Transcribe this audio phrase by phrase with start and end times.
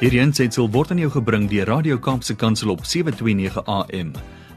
[0.00, 4.14] Hierdie aanseit sal word aan jou gebring deur Radio Kaapse Kansel op 7:29 AM.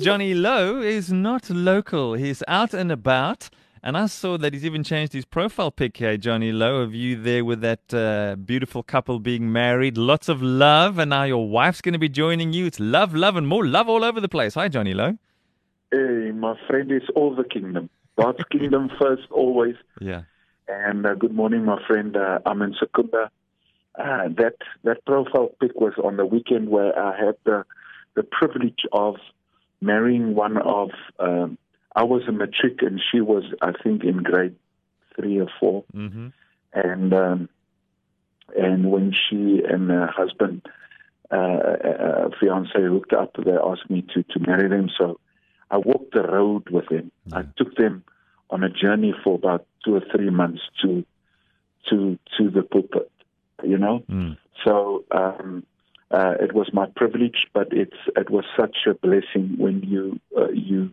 [0.00, 2.14] Johnny Louw is not local.
[2.14, 3.48] He's out and about.
[3.82, 7.20] And I saw that he's even changed his profile pic here, Johnny Louw, of you
[7.20, 9.98] there with that uh, beautiful couple being married.
[9.98, 12.66] Lots of love, and now your wife's going to be joining you.
[12.66, 14.54] It's love, love, and more love all over the place.
[14.54, 15.18] Hi, Johnny Louw.
[15.92, 17.90] Hey, my friend, it's all the kingdom.
[18.16, 19.74] God's kingdom first, always.
[20.00, 20.22] Yeah.
[20.68, 22.16] And uh, good morning, my friend.
[22.16, 23.30] Uh, I'm in Secunda.
[23.98, 27.64] Uh, that that profile pic was on the weekend where I had the
[28.14, 29.16] the privilege of
[29.80, 30.90] marrying one of.
[31.18, 31.58] Um,
[31.96, 34.54] I was a matric and she was, I think, in grade
[35.16, 36.28] three or 4 Mm-hmm.
[36.72, 37.48] And um,
[38.56, 40.62] and when she and her husband,
[41.32, 44.88] uh, uh, fiance, hooked up, they asked me to to marry them.
[44.96, 45.18] So
[45.70, 47.10] I walked the road with them.
[47.32, 48.04] I took them
[48.50, 51.04] on a journey for about two or three months to
[51.88, 53.10] to to the pulpit.
[53.62, 54.36] You know, Mm.
[54.64, 55.64] so um,
[56.10, 60.48] uh, it was my privilege, but it's it was such a blessing when you uh,
[60.50, 60.90] you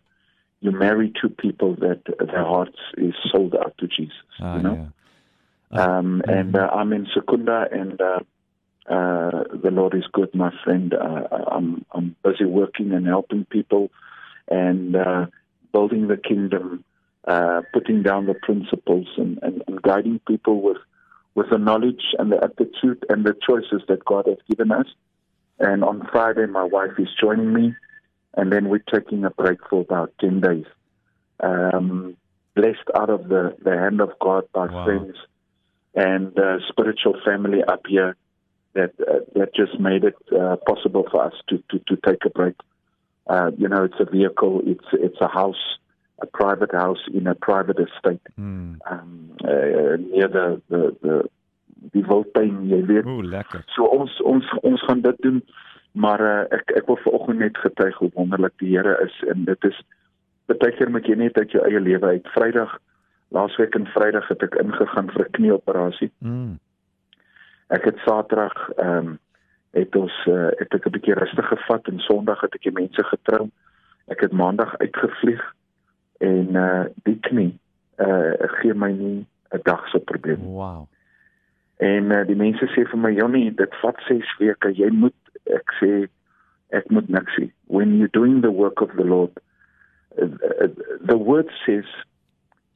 [0.60, 4.14] you marry two people that their hearts is sold out to Jesus.
[4.40, 4.92] Ah, you know,
[5.72, 5.98] yeah.
[5.98, 8.20] um, and uh, I'm in Secunda, and uh,
[8.90, 10.94] uh, the Lord is good, my friend.
[10.94, 13.90] Uh, I'm I'm busy working and helping people,
[14.50, 15.26] and uh,
[15.74, 16.84] building the kingdom,
[17.28, 20.78] uh, putting down the principles, and, and, and guiding people with
[21.36, 24.88] with the knowledge and the attitude and the choices that God has given us.
[25.60, 27.76] And on Friday, my wife is joining me,
[28.36, 30.66] and then we're taking a break for about ten days.
[31.40, 32.18] Um,
[32.56, 34.84] blessed out of the the hand of God by Wow.
[34.84, 35.16] friends
[35.94, 38.16] and uh, spiritual family up here
[38.74, 42.30] that uh, that just made it uh, possible for us to to, to take a
[42.30, 42.56] break.
[43.30, 45.80] Uh, you know, it's a vehicle, it's it's a house,
[46.22, 48.80] a private house in a private estate Mm.
[48.92, 51.30] um, uh, near the the the
[51.92, 53.06] die Wildtuin, jy weet.
[53.06, 53.64] Ooh, lekker.
[53.76, 55.44] So ons ons ons gaan dit doen,
[55.92, 59.64] maar uh, ek ek wil vanoggend net getuig hoe wonderlik die Here is en dit
[59.64, 59.78] is
[60.48, 62.28] baie keer moet jy net uit jou eie lewe uit.
[62.34, 62.78] Vrydag
[63.36, 66.12] laasweek en Vrydag het ek ingegaan vir 'n knieoperasie.
[66.20, 66.60] Mm.
[67.70, 69.20] Ek het Saterdag ehm um,
[69.78, 73.04] het ons uh, het ek 'n bietjie rustig gevat en Sondag het ek die mense
[73.04, 73.50] getrou.
[74.08, 75.44] Ek het Maandag uitgevlieg
[76.18, 77.54] en uh die knie
[78.02, 80.42] uh gee my nie 'n dag se probleem.
[80.42, 80.88] Wow.
[81.78, 84.74] En uh, die mense sê vir my Jonnie, dit vat 6 weke.
[84.74, 85.14] Jy moet
[85.54, 86.08] ek sê
[86.70, 87.52] ek moet niks sê.
[87.68, 89.40] When you're doing the work of the Lord,
[90.18, 90.68] uh, uh,
[91.06, 91.86] the word says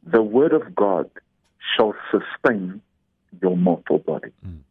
[0.05, 1.09] the word of God
[1.57, 2.81] shall sustain
[3.41, 4.31] your mortal body.
[4.45, 4.61] Mm.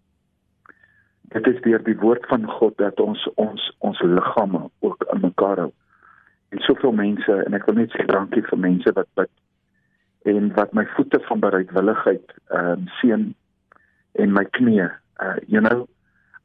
[1.31, 5.63] Dit is deur die woord van God dat ons ons ons liggame ook aan mekaar
[5.65, 5.73] hou.
[6.51, 9.31] En soveel mense en ek wil net sê dankie vir mense wat bid
[10.31, 13.29] en wat my voete van bereidwilligheid ehm um, seën
[14.13, 14.83] en my knie.
[15.21, 15.89] Uh, you know,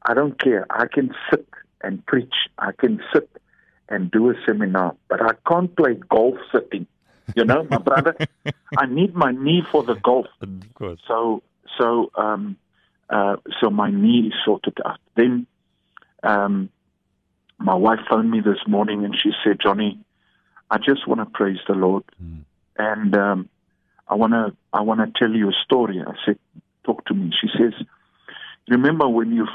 [0.08, 0.66] I don't care.
[0.70, 1.46] I can sit
[1.80, 2.36] and preach.
[2.58, 3.28] I can sit
[3.88, 6.86] and do a seminar, but I can't play golf sitting.
[7.34, 8.14] You know, my brother,
[8.78, 10.26] I need my knee for the golf.
[10.40, 11.00] Of course.
[11.08, 11.42] So,
[11.78, 12.56] so, um,
[13.10, 14.98] uh, so my knee is sorted out.
[15.14, 15.46] Then,
[16.22, 16.70] um,
[17.58, 19.98] my wife phoned me this morning and she said, Johnny,
[20.70, 22.04] I just want to praise the Lord.
[22.22, 22.44] Mm.
[22.78, 23.48] And, um,
[24.08, 26.00] I want to, I want to tell you a story.
[26.06, 26.38] I said,
[26.84, 27.32] talk to me.
[27.40, 27.74] She says,
[28.68, 29.46] remember when you,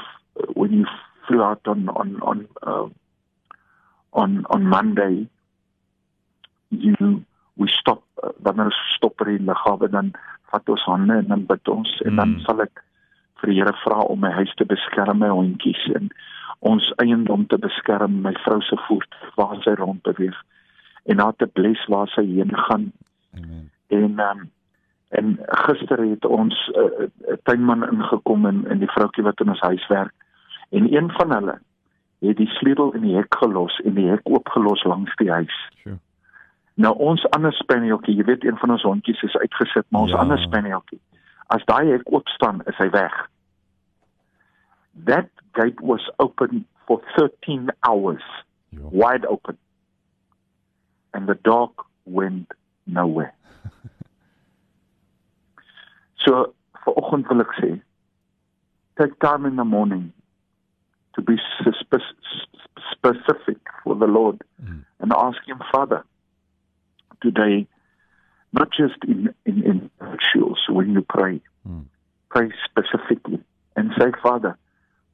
[0.54, 0.86] when you
[1.26, 2.88] flew out on, on, on, uh,
[4.12, 5.26] on, on Monday,
[6.70, 7.24] you,
[7.56, 10.12] we stop, uh, wanneer ons stop in Lagawe, dan
[10.52, 12.40] vat ons hande en dan bid ons en dan Mm.
[12.44, 12.82] sal ek
[13.42, 16.08] vir die Here vra om my huis te beskerm, my hondjies en
[16.60, 20.38] ons eiendom te beskerm, my vrou se voertuig waar sy rond beweeg
[21.10, 22.92] en haar te bless waar sy heen gaan
[23.34, 23.70] Amen.
[23.90, 24.44] en um,
[25.12, 25.32] en
[25.66, 29.60] gister het ons 'n uh, uh, tuinman ingekom en en die vroutjie wat in ons
[29.60, 30.14] huis werk
[30.70, 31.58] en een van hulle
[32.22, 35.56] het die sleutel in die hek gelos en die hek oopgelos langs die huis.
[35.82, 35.98] Sure.
[36.74, 40.16] Nou ons ander spanieltjie, jy weet een van ons hondjies is uitgesit, maar ons Ja.
[40.18, 41.00] ander spanieltjie,
[41.46, 43.28] as daai hek oop staan, is hy weg.
[44.94, 48.22] That gate was open for 13 hours,
[48.74, 48.88] Jo.
[48.92, 49.56] wide open.
[51.14, 51.70] And the dog
[52.04, 52.48] went
[52.86, 53.34] nowhere.
[56.24, 56.54] so
[56.86, 57.70] vanoggend wil ek sê,
[59.00, 60.12] take time in the morning
[61.14, 62.16] to be spe- spe-
[62.92, 64.84] specific for the Lord Mm.
[65.00, 66.04] and ask him, Father,
[67.20, 67.66] today,
[68.52, 71.84] not just in, in, in rituals when you pray, Mm.
[72.30, 73.40] pray specifically
[73.76, 74.56] and say, Father,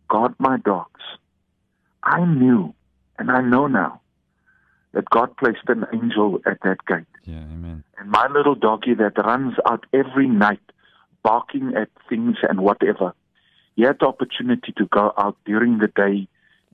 [0.09, 1.01] guard my dogs.
[2.03, 2.75] I knew
[3.19, 4.01] and I know now
[4.93, 7.05] that God placed an angel at that gate.
[7.25, 7.85] Yeah, amen.
[7.99, 10.61] And my little doggy that runs out every night,
[11.23, 13.13] barking at things and whatever,
[13.77, 16.27] he had the opportunity to go out during the day,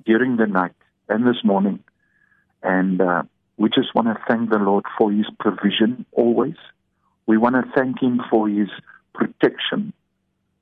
[0.07, 0.75] during the night,
[1.09, 1.83] and this morning.
[2.63, 3.25] And uh,
[3.57, 6.57] we just want to thank the Lord for his provision always.
[7.27, 8.69] We want to thank him for his
[9.13, 9.93] protection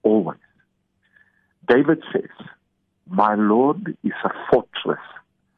[0.02, 0.38] always.
[1.68, 2.46] David says,
[3.12, 5.04] My Lord is a fortress.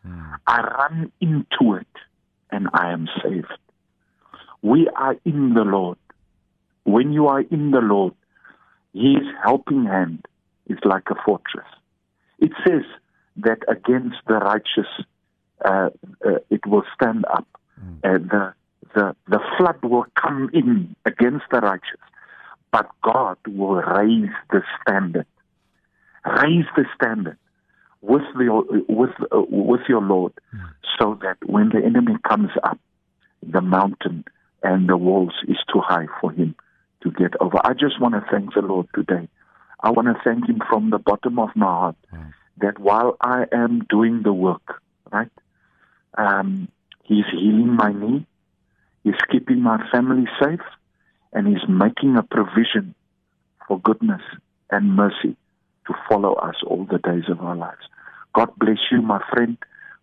[0.04, 0.34] Mm.
[0.44, 1.86] I run into it
[2.50, 3.46] and I am saved.
[4.60, 5.98] We are in the Lord.
[6.82, 8.14] When you are in the Lord,
[8.92, 10.26] His helping hand
[10.66, 11.68] is like a fortress.
[12.40, 12.82] It says
[13.36, 14.88] that against the righteous
[15.64, 15.90] uh,
[16.26, 17.46] uh, it will stand up.
[17.80, 18.00] Mm.
[18.02, 18.54] And the,
[18.96, 22.00] the, the flood will come in against the righteous.
[22.72, 25.26] But God will raise the standard.
[26.24, 27.38] Raise the standard
[28.10, 30.32] with the with uh, with your Lord,
[30.98, 32.78] so that when the enemy comes up,
[33.42, 34.24] the mountain
[34.62, 36.54] and the walls is too high for him
[37.02, 37.58] to get over.
[37.64, 39.28] I just want to thank the Lord today.
[39.80, 42.32] I want to thank Him from the bottom of my heart Mm.
[42.62, 44.66] that while I am doing the work,
[45.12, 45.34] right,
[46.16, 46.68] um,
[47.02, 48.20] He's healing my knee,
[49.04, 50.66] He's keeping my family safe,
[51.34, 52.94] and He's making a provision
[53.66, 54.22] for goodness
[54.70, 55.36] and mercy
[55.86, 57.84] to follow us all the days of our lives.
[58.34, 59.56] God bless you, my friend.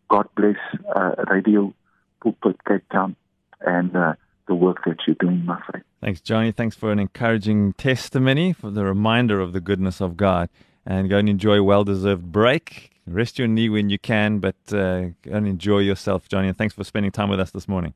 [0.10, 0.58] God bless
[0.96, 1.74] uh, Radio
[2.22, 3.16] Pulpit Cape Town
[3.62, 4.14] and uh,
[4.48, 5.84] the work that you're doing, my friend.
[6.02, 6.52] Thanks, Johnny.
[6.52, 10.50] Thanks for an encouraging testimony, for the reminder of the goodness of God.
[10.86, 12.92] And go and enjoy a well deserved break.
[13.06, 16.48] Rest your knee when you can, but uh, go and enjoy yourself, Johnny.
[16.48, 17.94] And thanks for spending time with us this morning.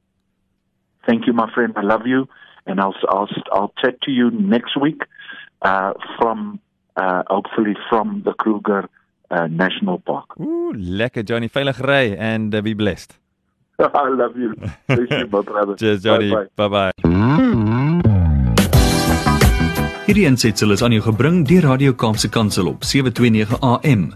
[1.07, 1.73] Thank you, my friend.
[1.75, 2.27] I love you,
[2.65, 5.01] and I'll I'll I'll chat to you next week
[5.61, 6.59] uh, from
[6.95, 8.89] uh, hopefully from the Kruger
[9.31, 10.39] uh, National Park.
[10.39, 11.49] Ooh, lekker, Johnny.
[11.49, 13.13] Veilig ry and uh, be blessed.
[13.79, 14.53] I love you.
[14.87, 15.75] Bless you, my brother.
[15.79, 16.29] Cheers, Johnny.
[16.29, 16.49] Bye-bye.
[16.55, 16.91] Bye bye.
[20.05, 24.13] Hierdie aansetsel is aan jou gebring deur Radio Kaapse Kansel op 729 AM.